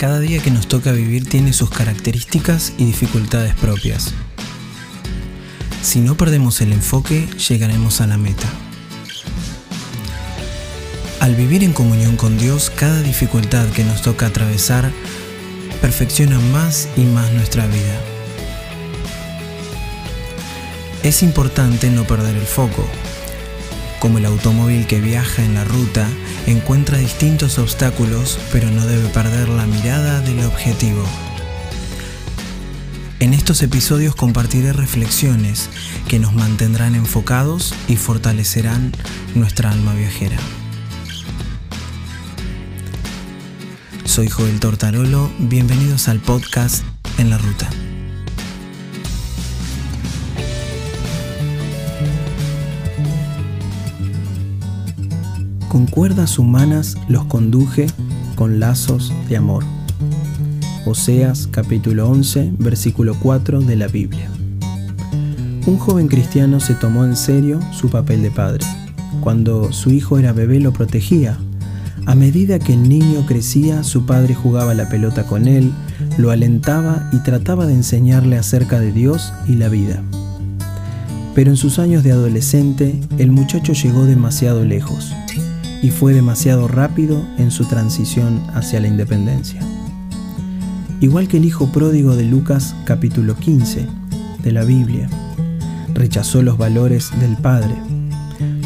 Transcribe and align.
Cada 0.00 0.18
día 0.18 0.42
que 0.42 0.50
nos 0.50 0.66
toca 0.66 0.92
vivir 0.92 1.28
tiene 1.28 1.52
sus 1.52 1.68
características 1.68 2.72
y 2.78 2.86
dificultades 2.86 3.54
propias. 3.54 4.14
Si 5.82 6.00
no 6.00 6.16
perdemos 6.16 6.62
el 6.62 6.72
enfoque, 6.72 7.28
llegaremos 7.50 8.00
a 8.00 8.06
la 8.06 8.16
meta. 8.16 8.48
Al 11.20 11.34
vivir 11.34 11.62
en 11.62 11.74
comunión 11.74 12.16
con 12.16 12.38
Dios, 12.38 12.72
cada 12.74 13.02
dificultad 13.02 13.68
que 13.72 13.84
nos 13.84 14.00
toca 14.00 14.24
atravesar 14.24 14.90
perfecciona 15.82 16.38
más 16.38 16.88
y 16.96 17.02
más 17.02 17.30
nuestra 17.32 17.66
vida. 17.66 18.00
Es 21.02 21.22
importante 21.22 21.90
no 21.90 22.04
perder 22.04 22.36
el 22.36 22.46
foco. 22.46 22.88
Como 24.00 24.16
el 24.16 24.24
automóvil 24.24 24.86
que 24.86 24.98
viaja 24.98 25.44
en 25.44 25.52
la 25.52 25.64
ruta, 25.64 26.08
encuentra 26.46 26.96
distintos 26.96 27.58
obstáculos, 27.58 28.38
pero 28.50 28.70
no 28.70 28.86
debe 28.86 29.06
perder 29.10 29.50
la 29.50 29.66
mirada 29.66 30.20
del 30.22 30.42
objetivo. 30.46 31.04
En 33.18 33.34
estos 33.34 33.62
episodios 33.62 34.14
compartiré 34.14 34.72
reflexiones 34.72 35.68
que 36.08 36.18
nos 36.18 36.32
mantendrán 36.32 36.94
enfocados 36.94 37.74
y 37.88 37.96
fortalecerán 37.96 38.92
nuestra 39.34 39.70
alma 39.70 39.92
viajera. 39.92 40.38
Soy 44.06 44.28
Joel 44.30 44.60
Tortarolo, 44.60 45.30
bienvenidos 45.38 46.08
al 46.08 46.20
podcast 46.20 46.82
En 47.18 47.28
la 47.28 47.36
Ruta. 47.36 47.68
Con 55.70 55.86
cuerdas 55.86 56.36
humanas 56.40 56.96
los 57.06 57.26
conduje 57.26 57.86
con 58.34 58.58
lazos 58.58 59.12
de 59.28 59.36
amor. 59.36 59.62
Oseas 60.84 61.46
capítulo 61.46 62.08
11, 62.08 62.54
versículo 62.58 63.14
4 63.14 63.60
de 63.60 63.76
la 63.76 63.86
Biblia. 63.86 64.28
Un 65.66 65.78
joven 65.78 66.08
cristiano 66.08 66.58
se 66.58 66.74
tomó 66.74 67.04
en 67.04 67.14
serio 67.14 67.60
su 67.70 67.88
papel 67.88 68.20
de 68.20 68.32
padre. 68.32 68.66
Cuando 69.20 69.70
su 69.70 69.92
hijo 69.92 70.18
era 70.18 70.32
bebé 70.32 70.58
lo 70.58 70.72
protegía, 70.72 71.38
a 72.04 72.16
medida 72.16 72.58
que 72.58 72.72
el 72.72 72.88
niño 72.88 73.24
crecía, 73.24 73.84
su 73.84 74.06
padre 74.06 74.34
jugaba 74.34 74.74
la 74.74 74.88
pelota 74.88 75.22
con 75.22 75.46
él, 75.46 75.70
lo 76.18 76.32
alentaba 76.32 77.08
y 77.12 77.18
trataba 77.18 77.66
de 77.66 77.74
enseñarle 77.74 78.38
acerca 78.38 78.80
de 78.80 78.90
Dios 78.90 79.32
y 79.46 79.54
la 79.54 79.68
vida. 79.68 80.02
Pero 81.36 81.52
en 81.52 81.56
sus 81.56 81.78
años 81.78 82.02
de 82.02 82.10
adolescente, 82.10 82.98
el 83.18 83.30
muchacho 83.30 83.72
llegó 83.72 84.04
demasiado 84.04 84.64
lejos 84.64 85.14
y 85.82 85.90
fue 85.90 86.12
demasiado 86.12 86.68
rápido 86.68 87.24
en 87.38 87.50
su 87.50 87.64
transición 87.64 88.42
hacia 88.54 88.80
la 88.80 88.88
independencia. 88.88 89.60
Igual 91.00 91.28
que 91.28 91.38
el 91.38 91.46
hijo 91.46 91.72
pródigo 91.72 92.16
de 92.16 92.24
Lucas 92.24 92.74
capítulo 92.84 93.34
15 93.36 93.86
de 94.42 94.52
la 94.52 94.64
Biblia, 94.64 95.08
rechazó 95.94 96.42
los 96.42 96.58
valores 96.58 97.10
del 97.20 97.36
padre, 97.36 97.74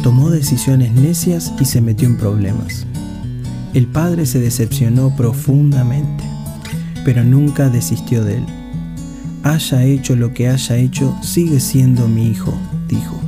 tomó 0.03 0.29
decisiones 0.29 0.91
necias 0.93 1.53
y 1.59 1.65
se 1.65 1.81
metió 1.81 2.07
en 2.07 2.17
problemas. 2.17 2.85
El 3.73 3.87
padre 3.87 4.25
se 4.25 4.39
decepcionó 4.39 5.15
profundamente, 5.15 6.23
pero 7.03 7.23
nunca 7.23 7.69
desistió 7.69 8.23
de 8.23 8.37
él. 8.37 8.45
Haya 9.43 9.83
hecho 9.83 10.15
lo 10.15 10.33
que 10.33 10.49
haya 10.49 10.77
hecho, 10.77 11.15
sigue 11.21 11.59
siendo 11.59 12.07
mi 12.07 12.27
hijo, 12.27 12.53
dijo. 12.87 13.19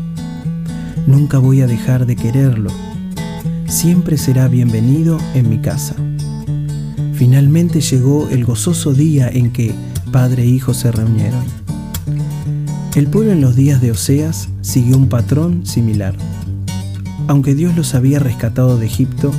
Nunca 1.06 1.38
voy 1.38 1.62
a 1.62 1.68
dejar 1.68 2.06
de 2.06 2.16
quererlo. 2.16 2.72
Siempre 3.68 4.18
será 4.18 4.48
bienvenido 4.48 5.18
en 5.34 5.50
mi 5.50 5.60
casa. 5.60 5.96
Finalmente 7.14 7.82
llegó 7.82 8.30
el 8.30 8.46
gozoso 8.46 8.94
día 8.94 9.30
en 9.30 9.52
que 9.52 9.74
padre 10.12 10.44
e 10.44 10.48
hijo 10.48 10.74
se 10.74 10.92
reunieron. 10.92 11.44
El 12.96 13.08
pueblo 13.08 13.32
en 13.32 13.42
los 13.42 13.56
días 13.56 13.82
de 13.82 13.92
Oseas 13.92 14.50
siguió 14.62 14.98
un 14.98 15.10
patrón 15.10 15.66
similar. 15.66 16.16
Aunque 17.28 17.56
Dios 17.56 17.76
los 17.76 17.94
había 17.94 18.20
rescatado 18.20 18.78
de 18.78 18.86
Egipto, 18.86 19.32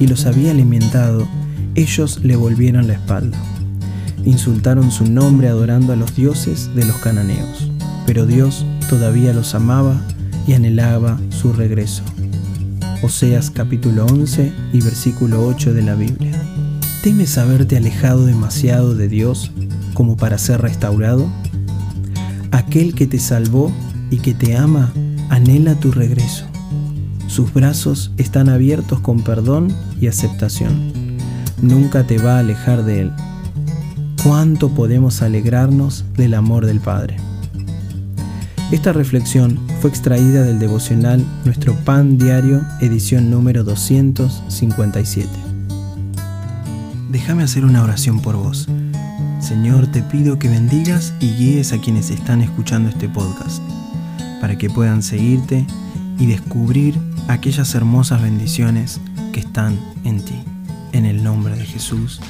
y 0.00 0.08
los 0.08 0.26
había 0.26 0.50
alimentado, 0.50 1.28
ellos 1.74 2.20
le 2.24 2.34
volvieron 2.34 2.88
la 2.88 2.94
espalda. 2.94 3.38
Insultaron 4.24 4.90
su 4.90 5.04
nombre 5.04 5.48
adorando 5.48 5.92
a 5.92 5.96
los 5.96 6.16
dioses 6.16 6.74
de 6.74 6.84
los 6.84 6.96
cananeos, 6.96 7.70
pero 8.06 8.26
Dios 8.26 8.64
todavía 8.88 9.32
los 9.32 9.54
amaba 9.54 10.00
y 10.46 10.54
anhelaba 10.54 11.20
su 11.28 11.52
regreso. 11.52 12.02
Oseas 13.02 13.50
capítulo 13.50 14.04
11 14.04 14.52
y 14.74 14.82
versículo 14.82 15.46
8 15.46 15.72
de 15.72 15.82
la 15.82 15.94
Biblia. 15.94 16.38
¿Temes 17.02 17.38
haberte 17.38 17.78
alejado 17.78 18.26
demasiado 18.26 18.94
de 18.94 19.08
Dios 19.08 19.52
como 19.94 20.18
para 20.18 20.36
ser 20.36 20.60
restaurado? 20.60 21.26
Aquel 22.50 22.94
que 22.94 23.06
te 23.06 23.18
salvó 23.18 23.72
y 24.10 24.18
que 24.18 24.34
te 24.34 24.54
ama 24.54 24.92
anhela 25.30 25.76
tu 25.76 25.92
regreso. 25.92 26.44
Sus 27.26 27.54
brazos 27.54 28.12
están 28.18 28.50
abiertos 28.50 29.00
con 29.00 29.22
perdón 29.22 29.74
y 29.98 30.08
aceptación. 30.08 30.92
Nunca 31.62 32.06
te 32.06 32.18
va 32.18 32.36
a 32.36 32.40
alejar 32.40 32.84
de 32.84 33.00
Él. 33.00 33.12
¿Cuánto 34.22 34.74
podemos 34.74 35.22
alegrarnos 35.22 36.04
del 36.18 36.34
amor 36.34 36.66
del 36.66 36.80
Padre? 36.80 37.16
Esta 38.70 38.92
reflexión 38.92 39.58
fue 39.80 39.90
extraída 39.90 40.44
del 40.44 40.60
devocional 40.60 41.26
Nuestro 41.44 41.74
Pan 41.74 42.18
Diario, 42.18 42.64
edición 42.80 43.28
número 43.28 43.64
257. 43.64 45.28
Déjame 47.10 47.42
hacer 47.42 47.64
una 47.64 47.82
oración 47.82 48.22
por 48.22 48.36
vos. 48.36 48.68
Señor, 49.40 49.88
te 49.88 50.04
pido 50.04 50.38
que 50.38 50.48
bendigas 50.48 51.12
y 51.18 51.32
guíes 51.32 51.72
a 51.72 51.78
quienes 51.78 52.10
están 52.10 52.42
escuchando 52.42 52.90
este 52.90 53.08
podcast, 53.08 53.60
para 54.40 54.56
que 54.56 54.70
puedan 54.70 55.02
seguirte 55.02 55.66
y 56.20 56.26
descubrir 56.26 56.94
aquellas 57.26 57.74
hermosas 57.74 58.22
bendiciones 58.22 59.00
que 59.32 59.40
están 59.40 59.80
en 60.04 60.24
ti. 60.24 60.44
En 60.92 61.06
el 61.06 61.24
nombre 61.24 61.56
de 61.56 61.64
Jesús. 61.64 62.20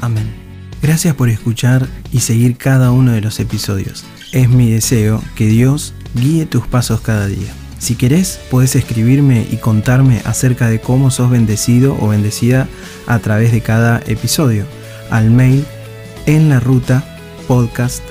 Amén. 0.00 0.47
Gracias 0.80 1.14
por 1.14 1.28
escuchar 1.28 1.88
y 2.12 2.20
seguir 2.20 2.56
cada 2.56 2.92
uno 2.92 3.12
de 3.12 3.20
los 3.20 3.40
episodios. 3.40 4.04
Es 4.32 4.48
mi 4.48 4.70
deseo 4.70 5.22
que 5.34 5.46
Dios 5.46 5.94
guíe 6.14 6.46
tus 6.46 6.66
pasos 6.66 7.00
cada 7.00 7.26
día. 7.26 7.52
Si 7.78 7.94
querés, 7.94 8.40
puedes 8.50 8.74
escribirme 8.76 9.46
y 9.50 9.56
contarme 9.56 10.20
acerca 10.24 10.68
de 10.68 10.80
cómo 10.80 11.10
sos 11.10 11.30
bendecido 11.30 11.96
o 12.00 12.08
bendecida 12.08 12.68
a 13.06 13.18
través 13.20 13.52
de 13.52 13.60
cada 13.60 14.00
episodio 14.06 14.66
al 15.10 15.30
mail 15.30 15.64
en 16.26 16.48
la 16.48 16.60
ruta 16.60 17.18
podcast. 17.46 18.02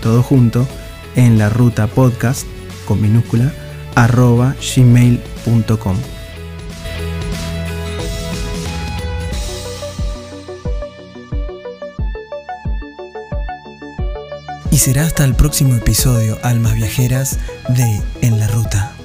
Todo 0.00 0.22
junto 0.22 0.66
en 1.16 1.38
la 1.38 1.48
ruta 1.48 1.86
podcast 1.86 2.46
con 2.86 3.00
minúscula 3.00 3.52
arroba 3.94 4.54
gmail.com. 4.76 6.17
Y 14.78 14.80
será 14.80 15.06
hasta 15.06 15.24
el 15.24 15.34
próximo 15.34 15.74
episodio, 15.74 16.38
Almas 16.44 16.76
Viajeras, 16.76 17.40
de 17.68 18.00
En 18.22 18.38
la 18.38 18.46
Ruta. 18.46 18.97